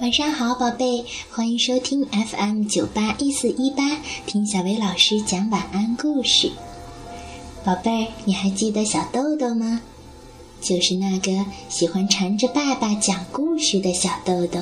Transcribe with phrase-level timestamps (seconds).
[0.00, 6.52] 晚上好，宝贝，欢迎收听 FM 九八一四一八，听小薇老师讲晚安故事。
[7.64, 9.82] 宝贝儿，你还记得小豆豆吗？
[10.60, 14.60] 就是那个喜欢缠着爸爸讲故事的小豆豆。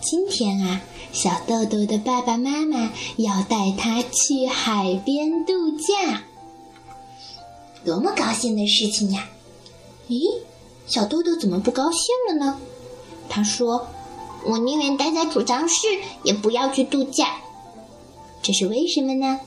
[0.00, 0.80] 今天啊，
[1.12, 6.22] 小豆豆的爸爸妈妈要带他去海边度假，
[7.84, 9.28] 多么高兴的事情呀！
[10.08, 10.22] 咦，
[10.86, 12.58] 小豆豆怎么不高兴了呢？
[13.28, 13.86] 他说
[14.46, 15.86] ：“我宁愿待在储藏室，
[16.22, 17.36] 也不要去度假。
[18.42, 19.40] 这是为什么呢？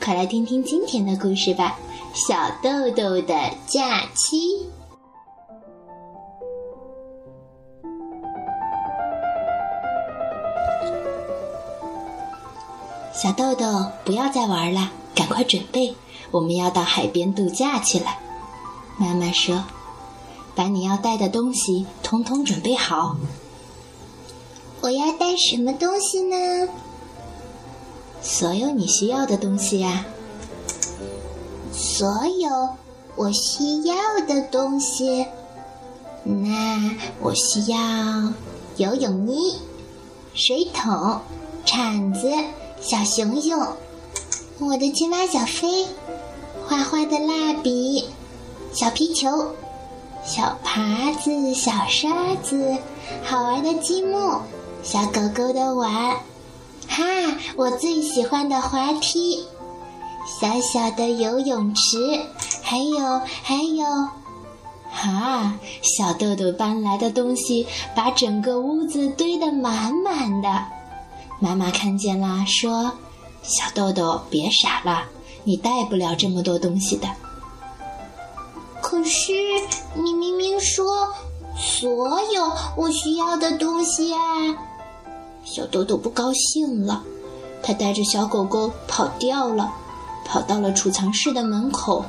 [0.00, 1.78] 快来听听今天的故事吧，
[2.28, 3.34] 《小豆豆的
[3.66, 4.38] 假期》。
[13.12, 15.94] 小豆豆，不要再玩了，赶快准备，
[16.32, 18.06] 我们要到海边度假去了。”
[18.98, 19.62] 妈妈说。
[20.54, 23.16] 把你要带的东西统统准备好。
[24.82, 26.68] 我要带什么东西呢？
[28.20, 30.04] 所有你需要的东西呀。
[31.72, 32.68] 所有
[33.16, 35.26] 我需要的东西。
[36.24, 37.78] 那我需要
[38.76, 39.56] 游泳衣、
[40.34, 41.18] 水桶、
[41.64, 42.30] 铲子、
[42.78, 43.58] 小熊熊、
[44.58, 45.86] 我的青蛙小飞、
[46.66, 48.04] 画画的蜡笔、
[48.72, 49.54] 小皮球。
[50.24, 52.76] 小耙子、小刷子，
[53.24, 54.38] 好玩的积木，
[54.80, 56.14] 小狗狗的碗，
[56.86, 57.02] 哈，
[57.56, 59.44] 我最喜欢的滑梯，
[60.40, 62.20] 小小的游泳池，
[62.62, 63.84] 还有还有，
[64.92, 70.66] 哈，小豆豆搬来的东西把整个屋子堆得满满的。
[71.40, 72.92] 妈妈看见了，说
[73.42, 75.02] ：“小豆豆，别傻了，
[75.44, 77.08] 你带不了这么多东西的。”
[78.82, 79.32] 可是
[79.94, 81.08] 你明明说
[81.56, 84.20] 所有我需要的东西啊！
[85.44, 87.02] 小豆豆不高兴了，
[87.62, 89.72] 他带着小狗狗跑掉了，
[90.26, 92.04] 跑到了储藏室的门口。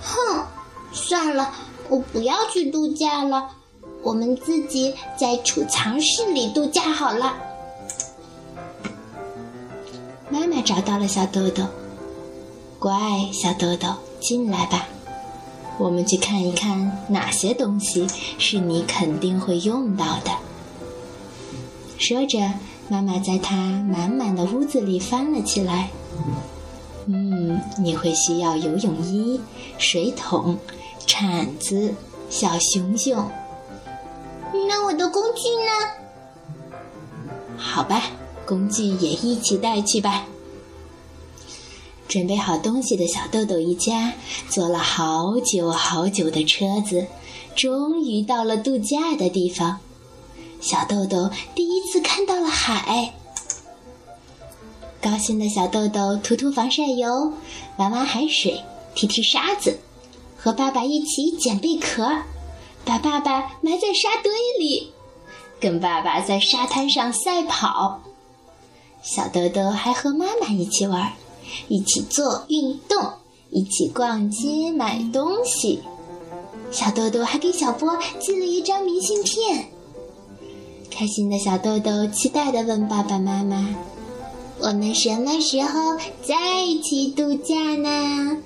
[0.00, 0.44] 哼，
[0.92, 1.52] 算了，
[1.88, 3.50] 我不要去度假了，
[4.02, 7.34] 我们自己在储藏室里度假好了。
[10.30, 11.64] 妈妈找到了小豆豆，
[12.82, 14.88] 乖，小豆豆，进来吧。
[15.78, 18.08] 我们去看一看哪些东西
[18.40, 20.32] 是你肯定会用到的。
[21.96, 22.40] 说着，
[22.88, 25.90] 妈妈在她满满的屋子里翻了起来。
[27.06, 29.40] 嗯，你会需要游泳衣、
[29.78, 30.58] 水桶、
[31.06, 31.94] 铲子、
[32.28, 33.30] 小熊熊。
[34.68, 35.42] 那我的工具
[36.74, 36.76] 呢？
[37.56, 38.02] 好吧，
[38.44, 40.24] 工具也一起带去吧。
[42.12, 44.12] 准备好东西的小豆豆一家
[44.50, 47.06] 坐了好久好久的车子，
[47.56, 49.80] 终于到了度假的地方。
[50.60, 53.14] 小豆豆第一次看到了海，
[55.00, 57.32] 高兴的小豆豆涂涂防晒油，
[57.78, 58.62] 玩玩海水，
[58.94, 59.78] 踢踢沙子，
[60.36, 62.06] 和爸爸一起捡贝壳，
[62.84, 64.92] 把爸爸埋在沙堆里，
[65.58, 68.02] 跟爸爸在沙滩上赛跑。
[69.02, 71.10] 小豆豆还和妈妈一起玩。
[71.68, 73.12] 一起做运动，
[73.50, 75.80] 一起逛街买东西。
[76.70, 79.66] 小豆豆还给小波寄了一张明信片。
[80.90, 83.74] 开心的小豆豆期待地问爸爸妈妈
[84.60, 88.38] ：“我们什么时候再一起度假呢？”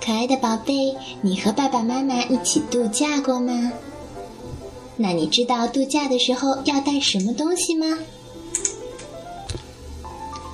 [0.00, 3.72] 可爱的宝贝，你和爸爸妈妈一起度假过吗？
[5.02, 7.86] 那你知道度假的时候要带什么东西吗？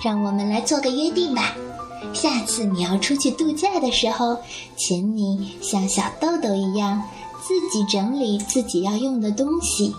[0.00, 1.56] 让我们来做个约定吧。
[2.14, 4.38] 下次你要出去度假的时候，
[4.76, 7.02] 请你像小豆豆一样，
[7.42, 9.92] 自己整理自己要用的东西，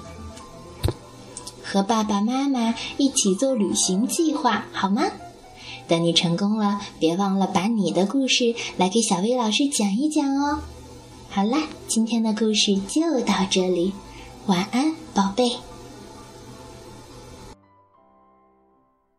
[1.61, 5.03] 和爸爸妈妈一起做旅行计划，好吗？
[5.89, 10.61] 等你成功了，别忘了把你的故事来给小薇老师讲一讲哦。
[11.27, 13.91] 好啦，今天的故事就到这里。
[14.49, 15.68] 晚安，宝贝。